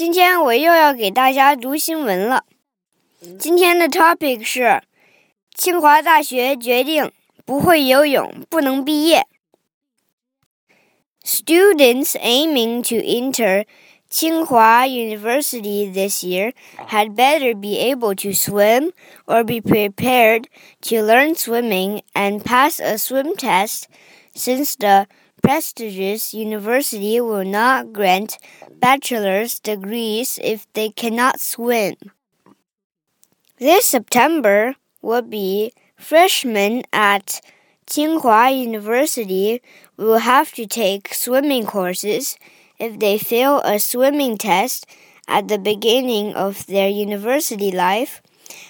[0.00, 2.44] 今天我又要给大家读新闻了。
[3.38, 4.82] 今天的 topic 是
[5.54, 7.10] 清华大学决定
[7.46, 9.26] 不会游泳不能毕业。
[11.24, 13.64] Students aiming to enter
[14.10, 16.52] Tsinghua University this year
[16.88, 18.92] had better be able to swim
[19.26, 20.46] or be prepared
[20.82, 23.88] to learn swimming and pass a swim test
[24.34, 25.06] since the
[25.41, 28.37] prestigious university will not grant
[28.79, 31.95] bachelor's degrees if they cannot swim.
[33.59, 37.41] This September will be freshmen at
[37.87, 39.61] Tsinghua University
[39.97, 42.37] will have to take swimming courses
[42.79, 44.85] if they fail a swimming test
[45.27, 48.21] at the beginning of their university life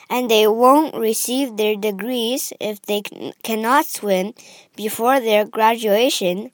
[0.09, 3.01] and they won't receive their degrees if they
[3.43, 4.33] cannot swim
[4.75, 6.51] before their graduation,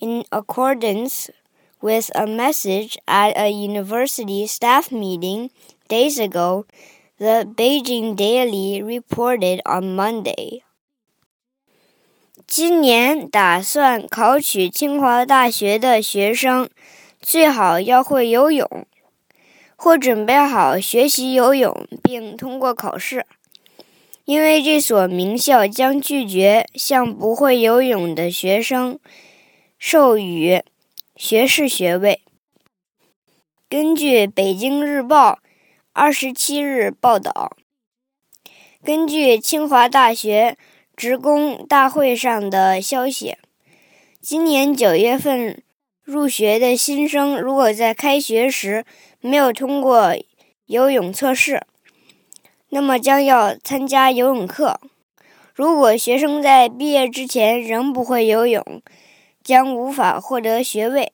[0.00, 1.30] in accordance
[1.80, 5.50] with a message at a university staff meeting
[5.88, 6.64] days ago,
[7.18, 10.62] the Beijing Daily reported on Monday.
[12.46, 16.68] 今年打算考取清华大学的学生，
[17.20, 18.86] 最好要会游泳。
[19.78, 23.26] 或准备好学习游泳并通过考试，
[24.24, 28.98] 因为这所名校将拒绝向不会游泳的学生
[29.83, 30.61] 授予
[31.15, 32.21] 学士学位。
[33.67, 35.31] 根据《北京日报》
[35.91, 37.57] 二十七日报道，
[38.83, 40.55] 根据清华大学
[40.95, 43.37] 职工大会上的消息，
[44.21, 45.63] 今年九月份。
[46.03, 48.85] 入学的新生如果在开学时
[49.19, 50.15] 没有通过
[50.67, 51.65] 游泳测试，
[52.69, 54.79] 那么将要参加游泳课。
[55.55, 58.63] 如果学生在毕业之前仍不会游泳，
[59.43, 61.13] 将无法获得学位。